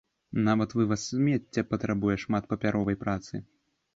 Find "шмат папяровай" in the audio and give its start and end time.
2.23-2.97